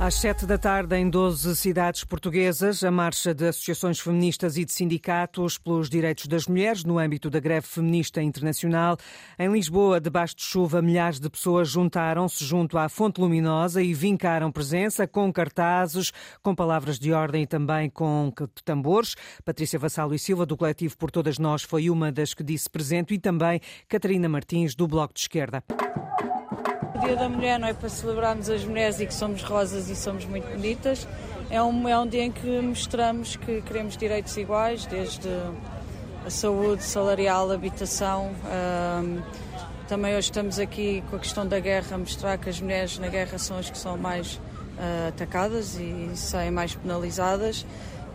[0.00, 4.70] Às sete da tarde, em 12 cidades portuguesas, a marcha de associações feministas e de
[4.70, 8.96] sindicatos pelos direitos das mulheres no âmbito da greve feminista internacional.
[9.36, 14.52] Em Lisboa, debaixo de chuva, milhares de pessoas juntaram-se junto à Fonte Luminosa e vincaram
[14.52, 16.12] presença com cartazes,
[16.44, 18.32] com palavras de ordem e também com
[18.64, 19.16] tambores.
[19.44, 23.14] Patrícia Vassalo e Silva, do coletivo Por Todas Nós, foi uma das que disse presente
[23.14, 25.64] e também Catarina Martins, do Bloco de Esquerda.
[26.98, 29.94] O Dia da Mulher não é para celebrarmos as mulheres e que somos rosas e
[29.94, 31.06] somos muito bonitas.
[31.48, 35.28] É um, é um dia em que mostramos que queremos direitos iguais, desde
[36.26, 38.32] a saúde, salarial, habitação.
[38.44, 39.22] Um,
[39.86, 43.38] também hoje estamos aqui com a questão da guerra, mostrar que as mulheres na guerra
[43.38, 47.64] são as que são mais uh, atacadas e saem mais penalizadas.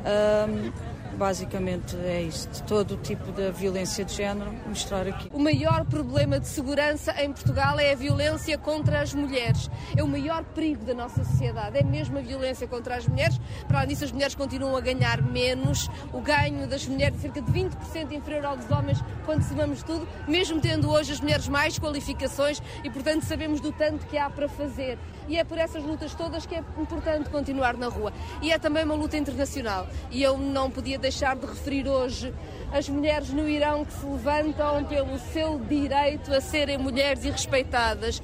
[0.04, 2.64] Um, Basicamente é isto.
[2.64, 5.30] Todo o tipo de violência de género, mostrar aqui.
[5.32, 9.70] O maior problema de segurança em Portugal é a violência contra as mulheres.
[9.96, 11.78] É o maior perigo da nossa sociedade.
[11.78, 13.40] É mesmo a violência contra as mulheres.
[13.68, 15.90] Para além disso, as mulheres continuam a ganhar menos.
[16.12, 20.08] O ganho das mulheres é cerca de 20% inferior ao dos homens quando somamos tudo,
[20.28, 24.48] mesmo tendo hoje as mulheres mais qualificações e, portanto, sabemos do tanto que há para
[24.50, 24.98] fazer
[25.28, 28.12] e é por essas lutas todas que é importante continuar na rua.
[28.42, 29.88] E é também uma luta internacional.
[30.12, 32.34] E eu não podia deixar de referir hoje
[32.72, 38.22] as mulheres no Irão que se levantam pelo seu direito a serem mulheres e respeitadas.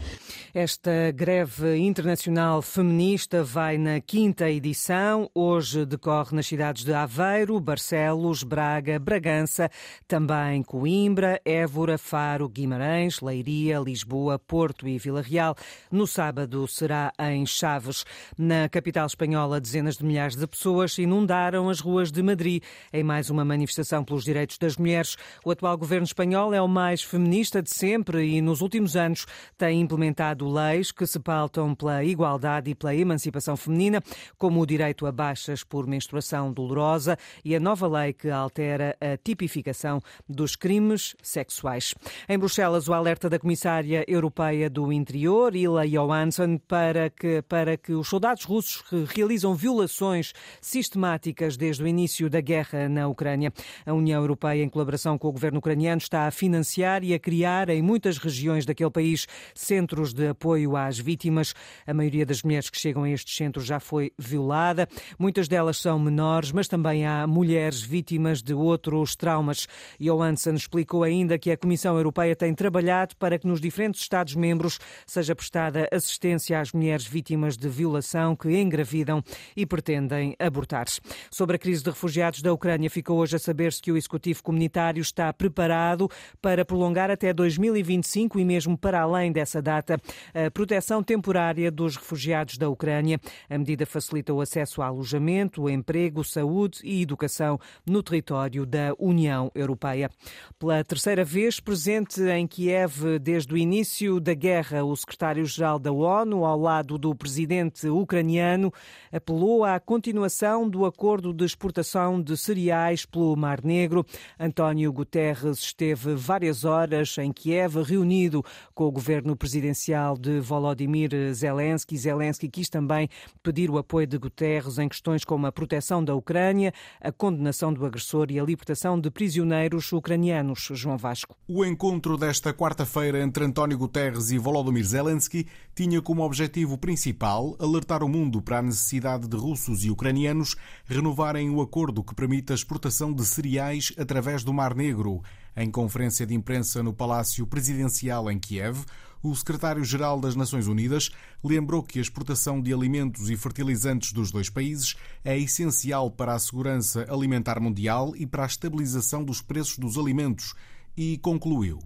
[0.52, 5.30] Esta greve internacional feminista vai na quinta edição.
[5.36, 9.70] Hoje decorre nas cidades de Aveiro, Barcelos, Braga, Bragança,
[10.08, 15.56] também Coimbra, Évora, Faro, Guimarães, Leiria, Lisboa, Porto e Vila Real.
[15.92, 18.04] No sábado será em Chaves.
[18.36, 23.30] Na capital espanhola, dezenas de milhares de pessoas inundaram as ruas de Madrid em mais
[23.30, 25.16] uma manifestação pelos direitos das mulheres.
[25.46, 29.80] O atual governo espanhol é o mais feminista de sempre e nos últimos anos tem
[29.80, 34.02] implementado leis que se pautam pela igualdade e pela emancipação feminina,
[34.38, 39.18] como o direito a baixas por menstruação dolorosa e a nova lei que altera a
[39.18, 41.94] tipificação dos crimes sexuais.
[42.28, 47.94] Em Bruxelas, o alerta da Comissária Europeia do Interior, Ila Johansson, para que, para que
[47.94, 53.52] os soldados russos que realizam violações sistemáticas desde o início da guerra na Ucrânia.
[53.86, 57.70] A União Europeia, em colaboração com o governo ucraniano, está a financiar e a criar
[57.70, 61.54] em muitas regiões daquele país centros de apoio às vítimas.
[61.86, 64.88] A maioria das mulheres que chegam a estes centros já foi violada.
[65.18, 69.68] Muitas delas são menores, mas também há mulheres vítimas de outros traumas.
[70.00, 75.36] Johansson explicou ainda que a Comissão Europeia tem trabalhado para que nos diferentes Estados-membros seja
[75.36, 79.24] prestada assistência às mulheres vítimas de violação que engravidam
[79.56, 80.86] e pretendem abortar.
[81.32, 85.02] Sobre a crise de refugiados da Ucrânia, ficou hoje a saber-se que o Executivo Comunitário
[85.02, 86.10] está preparado
[86.42, 90.00] para prolongar até 2025 e mesmo para além dessa data
[90.34, 93.20] a proteção temporária dos refugiados da Ucrânia.
[93.50, 99.52] A medida facilita o acesso a alojamento, emprego, saúde e educação no território da União
[99.56, 100.10] Europeia.
[100.58, 106.46] Pela terceira vez presente em Kiev desde o início da guerra, o secretário-geral da ONU,
[106.46, 108.74] ao lado do presidente ucraniano,
[109.12, 114.06] apelou à continuação do acordo de exportação de cereais pelo Mar Negro.
[114.40, 118.44] António Guterres esteve várias horas em Kiev, reunido
[118.74, 121.98] com o governo presidencial de Volodymyr Zelensky.
[121.98, 123.10] Zelensky quis também
[123.44, 127.86] pedir o apoio de Guterres em questões como a proteção da Ucrânia, a condenação do
[127.86, 130.70] agressor e a libertação de prisioneiros ucranianos.
[130.74, 131.36] João Vasco.
[131.48, 138.04] O encontro desta quarta-feira entre António Guterres e Volodymyr Zelensky tinha como objetivo principal alertar
[138.04, 140.56] o mundo para a necessidade de russos e ucranianos
[140.86, 145.22] renovarem o acordo que permite a exportação de cereais através do Mar Negro.
[145.62, 148.86] Em conferência de imprensa no Palácio Presidencial em Kiev,
[149.22, 151.12] o secretário-geral das Nações Unidas
[151.44, 156.40] lembrou que a exportação de alimentos e fertilizantes dos dois países é essencial para a
[156.40, 160.56] segurança alimentar mundial e para a estabilização dos preços dos alimentos
[160.96, 161.80] e concluiu.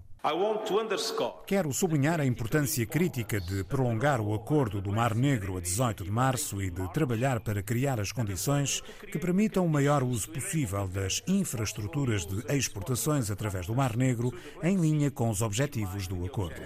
[1.46, 6.12] Quero sublinhar a importância crítica de prolongar o acordo do Mar Negro a 18 de
[6.12, 8.82] março e de trabalhar para criar as condições
[9.12, 14.34] que permitam o maior uso possível das infraestruturas de exportações através do Mar Negro,
[14.64, 16.62] em linha com os objetivos do acordo.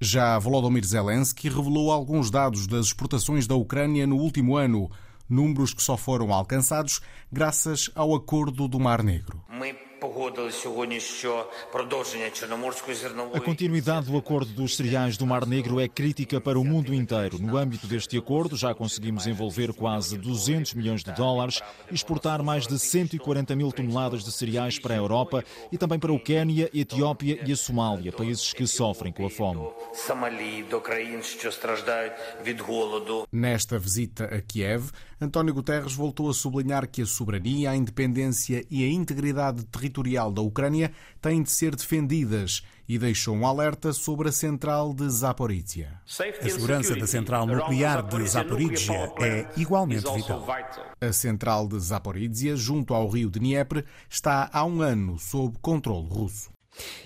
[0.00, 4.90] Já Volodymyr Zelensky revelou alguns dados das exportações da Ucrânia no último ano,
[5.28, 9.44] números que só foram alcançados graças ao acordo do Mar Negro.
[13.32, 17.38] A continuidade do acordo dos cereais do Mar Negro é crítica para o mundo inteiro.
[17.38, 21.60] No âmbito deste acordo, já conseguimos envolver quase 200 milhões de dólares
[21.90, 26.20] exportar mais de 140 mil toneladas de cereais para a Europa e também para o
[26.20, 29.66] Quênia, a Etiópia e a Somália, países que sofrem com a fome.
[33.32, 38.84] Nesta visita a Kiev, António Guterres voltou a sublinhar que a soberania, a independência e
[38.84, 39.93] a integridade territorial
[40.32, 46.00] da Ucrânia têm de ser defendidas e deixou um alerta sobre a central de Zaporizhia.
[46.40, 50.46] A segurança da central nuclear de Zaporizhia é igualmente vital.
[51.00, 56.53] A central de Zaporizhia, junto ao rio Dnieper, está há um ano sob controle russo.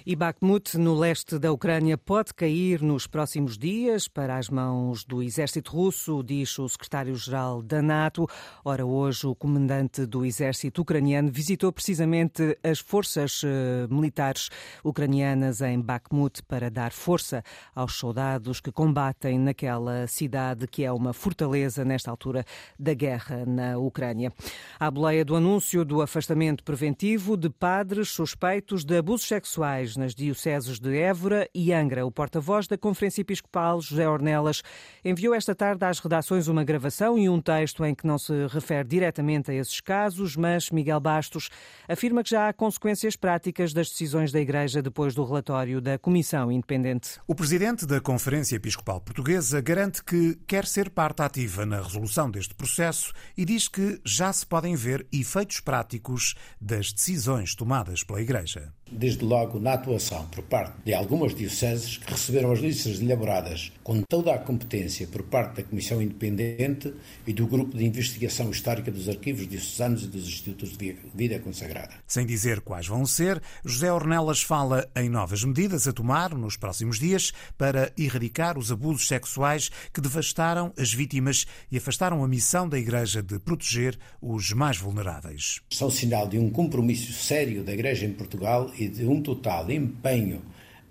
[0.06, 5.22] E Bakhmut, no leste da Ucrânia, pode cair nos próximos dias para as mãos do
[5.22, 8.26] exército russo, diz o secretário-geral da NATO.
[8.64, 14.48] Ora, hoje o comandante do exército ucraniano visitou precisamente as forças eh, militares
[14.82, 17.42] ucranianas em Bakhmut para dar força
[17.74, 22.44] aos soldados que combatem naquela cidade que é uma fortaleza nesta altura
[22.78, 24.32] da guerra na Ucrânia.
[24.80, 29.57] A boleia do anúncio do afastamento preventivo de padres suspeitos de abusos sexuais
[29.96, 32.06] nas dioceses de Évora e Angra.
[32.06, 34.62] O porta-voz da Conferência Episcopal, José Ornelas,
[35.04, 38.86] enviou esta tarde às redações uma gravação e um texto em que não se refere
[38.86, 41.50] diretamente a esses casos, mas Miguel Bastos
[41.88, 46.52] afirma que já há consequências práticas das decisões da Igreja depois do relatório da Comissão
[46.52, 47.18] Independente.
[47.26, 52.54] O presidente da Conferência Episcopal Portuguesa garante que quer ser parte ativa na resolução deste
[52.54, 58.72] processo e diz que já se podem ver efeitos práticos das decisões tomadas pela Igreja
[58.90, 64.02] desde logo na atuação por parte de algumas dioceses que receberam as listas elaboradas com
[64.02, 66.92] toda a competência por parte da Comissão Independente
[67.26, 71.94] e do Grupo de Investigação Histórica dos Arquivos Diocesanos e dos Institutos de Vida Consagrada.
[72.06, 76.98] Sem dizer quais vão ser, José Ornelas fala em novas medidas a tomar nos próximos
[76.98, 82.78] dias para erradicar os abusos sexuais que devastaram as vítimas e afastaram a missão da
[82.78, 85.60] Igreja de proteger os mais vulneráveis.
[85.70, 90.42] São sinal de um compromisso sério da Igreja em Portugal e de um total empenho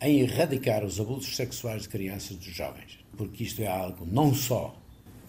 [0.02, 4.34] em erradicar os abusos sexuais de crianças e dos jovens, porque isto é algo não
[4.34, 4.76] só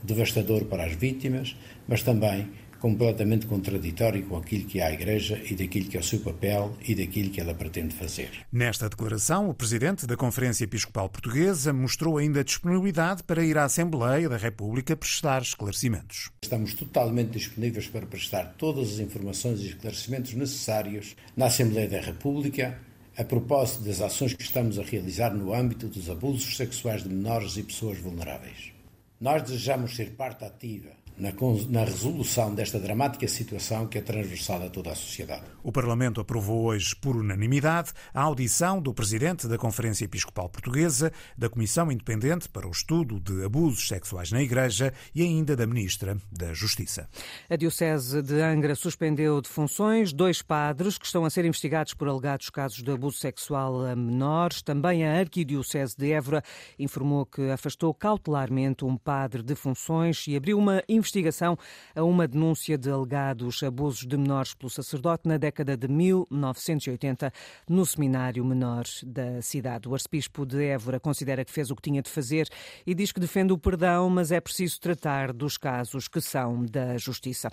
[0.02, 1.56] devastador para as vítimas,
[1.86, 2.48] mas também
[2.80, 6.76] completamente contraditório com aquilo que é a Igreja e daquilo que é o seu papel
[6.86, 8.30] e daquilo que ela pretende fazer.
[8.52, 14.28] Nesta declaração, o presidente da Conferência Episcopal Portuguesa mostrou ainda disponibilidade para ir à Assembleia
[14.28, 16.30] da República prestar esclarecimentos.
[16.42, 22.78] Estamos totalmente disponíveis para prestar todas as informações e esclarecimentos necessários na Assembleia da República
[23.16, 27.56] a propósito das ações que estamos a realizar no âmbito dos abusos sexuais de menores
[27.56, 28.72] e pessoas vulneráveis.
[29.20, 31.32] Nós desejamos ser parte ativa na,
[31.68, 35.42] na, resolução desta dramática situação que é transversal a toda a sociedade.
[35.62, 41.48] O Parlamento aprovou hoje, por unanimidade, a audição do Presidente da Conferência Episcopal Portuguesa, da
[41.48, 46.54] Comissão Independente para o Estudo de Abusos Sexuais na Igreja e ainda da Ministra da
[46.54, 47.08] Justiça.
[47.50, 52.08] A Diocese de Angra suspendeu de funções dois padres que estão a ser investigados por
[52.08, 54.62] alegados casos de abuso sexual a menores.
[54.62, 56.42] Também a Arquidiocese de Évora
[56.78, 61.58] informou que afastou cautelarmente um padre de funções e abriu uma investigação investigação
[61.94, 67.32] a uma denúncia de alegados abusos de menores pelo sacerdote na década de 1980
[67.68, 69.88] no seminário menor da cidade.
[69.88, 72.48] O arcebispo de Évora considera que fez o que tinha de fazer
[72.86, 76.98] e diz que defende o perdão, mas é preciso tratar dos casos que são da
[76.98, 77.50] justiça.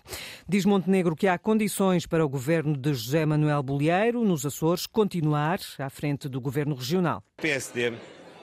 [0.47, 5.59] Diz Montenegro que há condições para o governo de José Manuel Bolieiro, nos Açores, continuar
[5.79, 7.23] à frente do governo regional.
[7.37, 7.93] PSD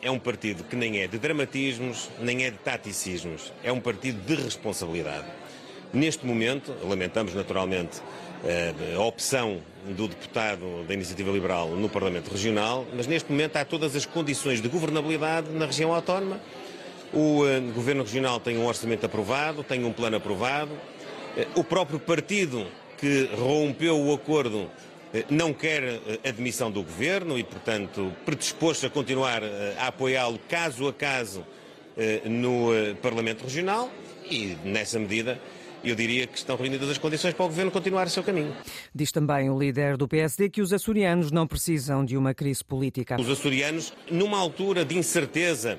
[0.02, 3.52] é um partido que nem é de dramatismos, nem é de taticismos.
[3.62, 5.26] É um partido de responsabilidade.
[5.93, 8.03] Neste momento, lamentamos naturalmente
[8.44, 9.60] eh, a opção
[9.96, 14.60] do deputado da Iniciativa Liberal no Parlamento Regional, mas neste momento há todas as condições
[14.60, 16.41] de governabilidade na região autónoma.
[17.12, 20.72] O eh, Governo Regional tem um orçamento aprovado, tem um plano aprovado.
[21.36, 22.67] Eh, o próprio partido
[22.98, 24.69] que rompeu o acordo
[25.31, 30.88] não quer eh, admissão do governo e, portanto, predisposto a continuar eh, a apoiá-lo caso
[30.88, 31.44] a caso
[32.24, 32.70] no
[33.02, 33.90] Parlamento Regional
[34.31, 35.38] e, nessa medida,
[35.84, 38.56] eu diria que estão reunidas as condições para o governo continuar o seu caminho.
[38.94, 43.20] Diz também o líder do PSD que os açorianos não precisam de uma crise política.
[43.20, 45.78] Os açorianos, numa altura de incerteza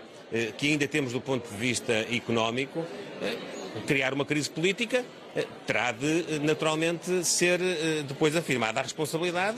[0.55, 2.85] que ainda temos do ponto de vista económico,
[3.81, 5.03] criar uma crise política,
[5.35, 9.57] eh, terá de eh, naturalmente ser eh, depois afirmada a responsabilidade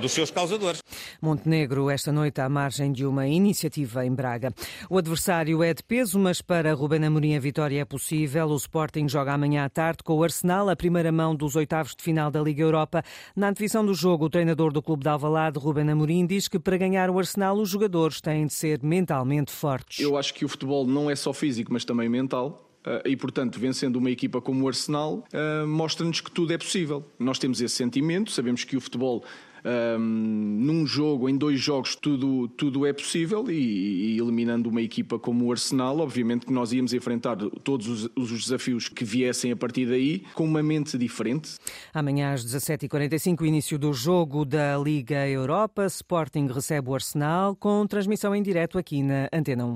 [0.00, 0.80] dos seus causadores.
[1.20, 4.52] Montenegro, esta noite à margem de uma iniciativa em Braga.
[4.88, 8.46] O adversário é de peso, mas para Ruben Amorim a vitória é possível.
[8.48, 12.02] O Sporting joga amanhã à tarde com o Arsenal, a primeira mão dos oitavos de
[12.02, 13.02] final da Liga Europa.
[13.34, 16.76] Na antevisão do jogo, o treinador do clube de Alvalade, Ruben Amorim, diz que para
[16.76, 19.98] ganhar o Arsenal os jogadores têm de ser mentalmente fortes.
[19.98, 22.63] Eu acho que o futebol não é só físico, mas também mental.
[22.86, 27.04] Uh, e, portanto, vencendo uma equipa como o Arsenal, uh, mostra-nos que tudo é possível.
[27.18, 29.24] Nós temos esse sentimento, sabemos que o futebol
[29.64, 35.18] um, num jogo, em dois jogos, tudo, tudo é possível e, e, eliminando uma equipa
[35.18, 39.56] como o Arsenal, obviamente que nós íamos enfrentar todos os, os desafios que viessem a
[39.56, 41.56] partir daí com uma mente diferente.
[41.92, 45.86] Amanhã às 17h45, início do jogo da Liga Europa.
[45.86, 49.72] Sporting recebe o Arsenal com transmissão em direto aqui na Antena 1.